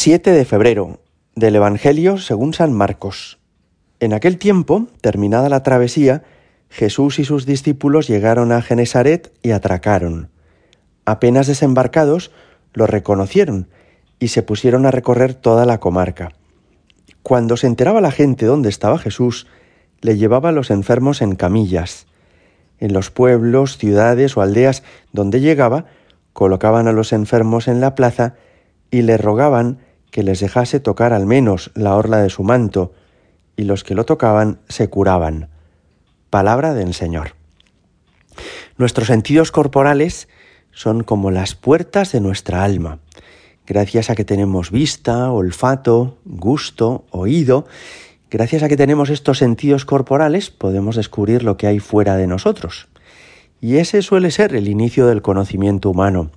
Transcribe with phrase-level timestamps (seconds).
[0.00, 1.00] 7 de febrero
[1.34, 3.40] del Evangelio según San Marcos.
[3.98, 6.22] En aquel tiempo, terminada la travesía,
[6.70, 10.30] Jesús y sus discípulos llegaron a Genesaret y atracaron.
[11.04, 12.30] Apenas desembarcados,
[12.74, 13.70] lo reconocieron
[14.20, 16.28] y se pusieron a recorrer toda la comarca.
[17.24, 19.48] Cuando se enteraba la gente dónde estaba Jesús,
[20.00, 22.06] le llevaba a los enfermos en camillas.
[22.78, 25.86] En los pueblos, ciudades o aldeas donde llegaba,
[26.34, 28.36] colocaban a los enfermos en la plaza
[28.92, 32.92] y le rogaban que les dejase tocar al menos la orla de su manto,
[33.56, 35.48] y los que lo tocaban se curaban.
[36.30, 37.34] Palabra del Señor.
[38.76, 40.28] Nuestros sentidos corporales
[40.70, 43.00] son como las puertas de nuestra alma.
[43.66, 47.66] Gracias a que tenemos vista, olfato, gusto, oído,
[48.30, 52.88] gracias a que tenemos estos sentidos corporales podemos descubrir lo que hay fuera de nosotros.
[53.60, 56.30] Y ese suele ser el inicio del conocimiento humano.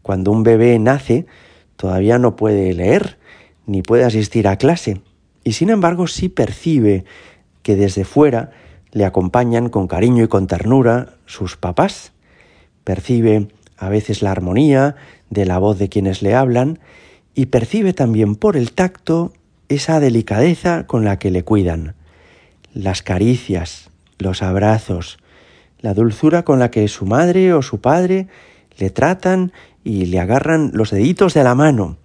[0.00, 1.26] Cuando un bebé nace,
[1.76, 3.18] todavía no puede leer
[3.66, 5.00] ni puede asistir a clase,
[5.44, 7.04] y sin embargo sí percibe
[7.62, 8.50] que desde fuera
[8.92, 12.12] le acompañan con cariño y con ternura sus papás.
[12.84, 14.96] Percibe a veces la armonía
[15.30, 16.78] de la voz de quienes le hablan
[17.34, 19.32] y percibe también por el tacto
[19.68, 21.94] esa delicadeza con la que le cuidan,
[22.72, 25.18] las caricias, los abrazos,
[25.80, 28.28] la dulzura con la que su madre o su padre
[28.78, 29.52] le tratan
[29.84, 31.96] y le agarran los deditos de la mano,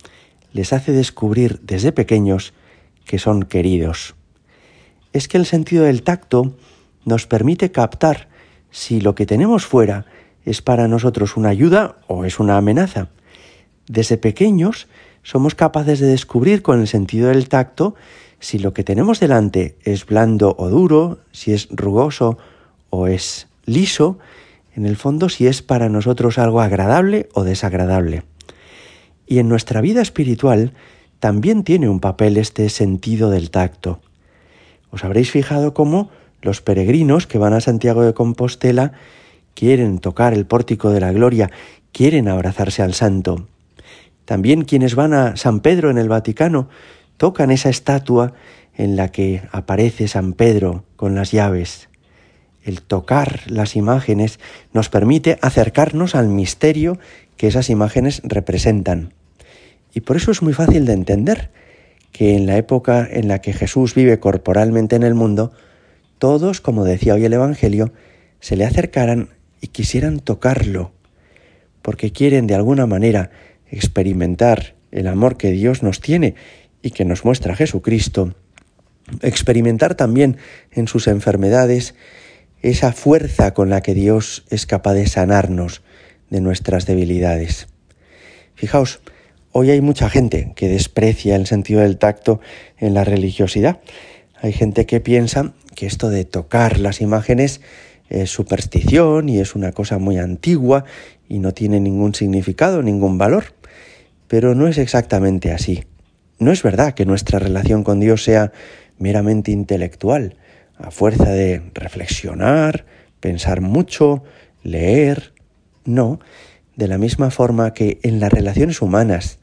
[0.54, 2.54] les hace descubrir desde pequeños
[3.06, 4.16] que son queridos.
[5.14, 6.56] Es que el sentido del tacto
[7.06, 8.30] nos permite captar
[8.70, 10.06] si lo que tenemos fuera
[10.46, 13.10] es para nosotros una ayuda o es una amenaza.
[13.88, 14.88] Desde pequeños
[15.24, 17.96] somos capaces de descubrir con el sentido del tacto
[18.40, 22.38] si lo que tenemos delante es blando o duro, si es rugoso
[22.90, 24.18] o es liso,
[24.76, 28.24] en el fondo si es para nosotros algo agradable o desagradable.
[29.28, 30.74] Y en nuestra vida espiritual
[31.20, 34.00] también tiene un papel este sentido del tacto.
[34.90, 36.10] Os habréis fijado cómo
[36.42, 38.94] los peregrinos que van a Santiago de Compostela
[39.54, 41.52] quieren tocar el pórtico de la gloria,
[41.92, 43.48] quieren abrazarse al santo.
[44.26, 46.70] También quienes van a San Pedro en el Vaticano
[47.18, 48.34] tocan esa estatua
[48.76, 51.91] en la que aparece San Pedro con las llaves
[52.64, 54.40] el tocar las imágenes
[54.74, 57.00] nos permite acercarnos al misterio
[57.38, 59.14] que esas imágenes representan.
[59.94, 61.50] Y por eso es muy fácil de entender
[62.12, 65.52] que en la época en la que Jesús vive corporalmente en el mundo,
[66.18, 67.92] todos, como decía hoy el Evangelio,
[68.40, 69.30] se le acercaran
[69.62, 70.92] y quisieran tocarlo,
[71.82, 73.32] porque quieren de alguna manera
[73.70, 76.36] experimentar el amor que Dios nos tiene
[76.82, 78.36] y que nos muestra Jesucristo,
[79.22, 80.38] experimentar también
[80.72, 81.96] en sus enfermedades
[82.62, 85.82] esa fuerza con la que Dios es capaz de sanarnos
[86.30, 87.68] de nuestras debilidades.
[88.56, 89.02] Fijaos,
[89.52, 92.40] hoy hay mucha gente que desprecia el sentido del tacto
[92.78, 93.80] en la religiosidad.
[94.42, 97.62] Hay gente que piensa que esto de tocar las imágenes
[98.10, 100.86] es superstición y es una cosa muy antigua
[101.28, 103.56] y no tiene ningún significado, ningún valor.
[104.28, 105.86] Pero no es exactamente así.
[106.38, 108.52] No es verdad que nuestra relación con Dios sea
[108.98, 110.36] meramente intelectual
[110.84, 112.86] a fuerza de reflexionar,
[113.20, 114.24] pensar mucho,
[114.64, 115.34] leer.
[115.86, 116.20] No,
[116.76, 119.40] de la misma forma que en las relaciones humanas,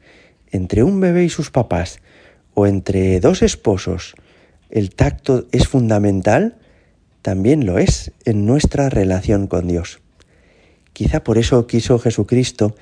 [0.50, 2.00] entre un bebé y sus papás,
[2.54, 4.14] o entre dos esposos,
[4.70, 6.56] el tacto es fundamental,
[7.22, 10.00] también lo es en nuestra relación con Dios.
[10.92, 12.74] Quizá por eso quiso Jesucristo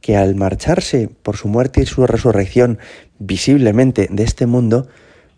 [0.00, 2.78] que al marcharse por su muerte y su resurrección
[3.18, 4.86] visiblemente de este mundo,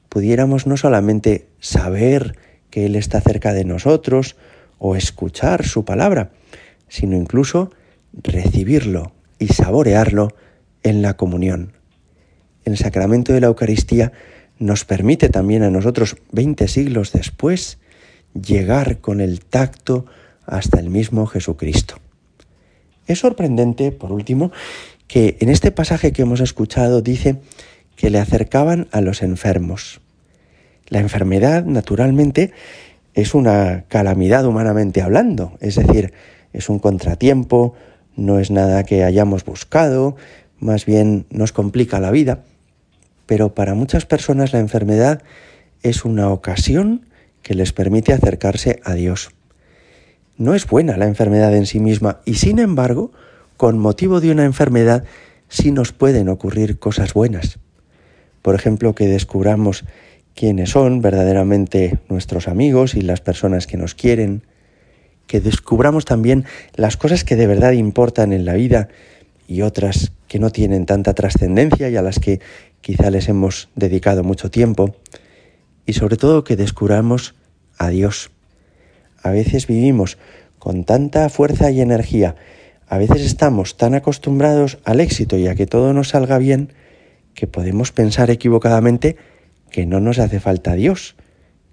[0.09, 2.37] pudiéramos no solamente saber
[2.71, 4.37] que Él está cerca de nosotros
[4.79, 6.31] o escuchar su palabra,
[6.89, 7.71] sino incluso
[8.13, 10.35] recibirlo y saborearlo
[10.83, 11.73] en la comunión.
[12.65, 14.13] El sacramento de la Eucaristía
[14.59, 17.79] nos permite también a nosotros, 20 siglos después,
[18.35, 20.07] llegar con el tacto
[20.45, 21.97] hasta el mismo Jesucristo.
[23.07, 24.51] Es sorprendente, por último,
[25.07, 27.37] que en este pasaje que hemos escuchado dice
[27.95, 30.01] que le acercaban a los enfermos.
[30.89, 32.53] La enfermedad, naturalmente,
[33.15, 36.13] es una calamidad humanamente hablando, es decir,
[36.53, 37.75] es un contratiempo,
[38.15, 40.17] no es nada que hayamos buscado,
[40.59, 42.41] más bien nos complica la vida,
[43.27, 45.23] pero para muchas personas la enfermedad
[45.83, 47.07] es una ocasión
[47.43, 49.31] que les permite acercarse a Dios.
[50.39, 53.13] No es buena la enfermedad en sí misma y sin embargo,
[53.57, 55.05] con motivo de una enfermedad
[55.49, 57.59] sí nos pueden ocurrir cosas buenas.
[58.43, 59.85] Por ejemplo, que descubramos
[60.37, 64.43] quiénes son verdaderamente nuestros amigos y las personas que nos quieren,
[65.27, 66.45] que descubramos también
[66.75, 68.89] las cosas que de verdad importan en la vida
[69.49, 72.41] y otras que no tienen tanta trascendencia y a las que
[72.83, 74.95] quizá les hemos dedicado mucho tiempo,
[75.87, 77.35] y sobre todo que descubramos
[77.79, 78.31] a Dios.
[79.23, 80.19] A veces vivimos
[80.59, 82.37] con tanta fuerza y energía,
[82.89, 86.75] a veces estamos tan acostumbrados al éxito y a que todo nos salga bien,
[87.33, 89.17] que podemos pensar equivocadamente
[89.71, 91.17] que no nos hace falta Dios,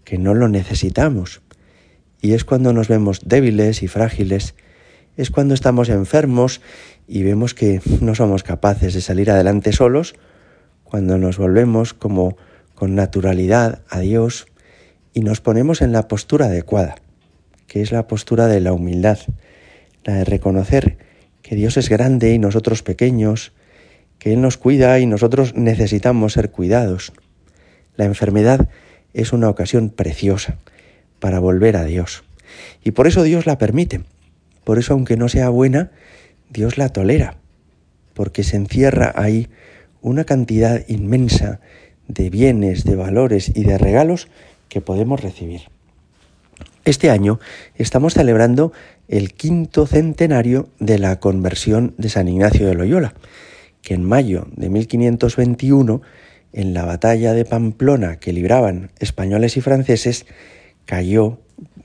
[0.03, 1.41] que no lo necesitamos.
[2.21, 4.55] Y es cuando nos vemos débiles y frágiles,
[5.17, 6.61] es cuando estamos enfermos
[7.07, 10.15] y vemos que no somos capaces de salir adelante solos,
[10.83, 12.37] cuando nos volvemos como
[12.75, 14.47] con naturalidad a Dios
[15.13, 16.95] y nos ponemos en la postura adecuada,
[17.67, 19.19] que es la postura de la humildad,
[20.03, 20.97] la de reconocer
[21.41, 23.53] que Dios es grande y nosotros pequeños,
[24.17, 27.13] que Él nos cuida y nosotros necesitamos ser cuidados.
[27.95, 28.69] La enfermedad
[29.13, 30.57] es una ocasión preciosa
[31.19, 32.23] para volver a Dios.
[32.83, 34.01] Y por eso Dios la permite.
[34.63, 35.91] Por eso, aunque no sea buena,
[36.49, 37.37] Dios la tolera.
[38.13, 39.49] Porque se encierra ahí
[40.01, 41.59] una cantidad inmensa
[42.07, 44.27] de bienes, de valores y de regalos
[44.69, 45.61] que podemos recibir.
[46.85, 47.39] Este año
[47.75, 48.73] estamos celebrando
[49.07, 53.13] el quinto centenario de la conversión de San Ignacio de Loyola,
[53.81, 56.01] que en mayo de 1521
[56.53, 60.25] en la batalla de Pamplona que libraban españoles y franceses,
[60.85, 61.39] cayó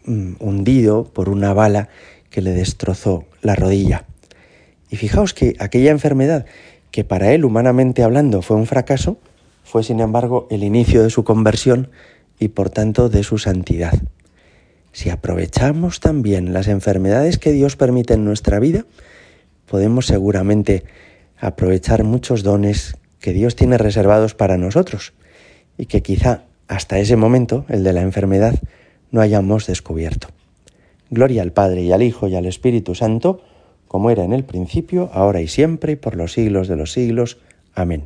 [0.04, 1.88] mm, hundido por una bala
[2.30, 4.04] que le destrozó la rodilla.
[4.90, 6.46] Y fijaos que aquella enfermedad,
[6.90, 9.18] que para él humanamente hablando fue un fracaso,
[9.64, 11.90] fue sin embargo el inicio de su conversión
[12.38, 13.94] y por tanto de su santidad.
[14.92, 18.84] Si aprovechamos también las enfermedades que Dios permite en nuestra vida,
[19.66, 20.84] podemos seguramente
[21.38, 25.12] aprovechar muchos dones que Dios tiene reservados para nosotros
[25.76, 28.54] y que quizá hasta ese momento, el de la enfermedad,
[29.10, 30.28] no hayamos descubierto.
[31.10, 33.40] Gloria al Padre y al Hijo y al Espíritu Santo,
[33.86, 37.38] como era en el principio, ahora y siempre, y por los siglos de los siglos.
[37.74, 38.04] Amén.